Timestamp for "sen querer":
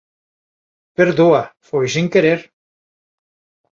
1.95-2.39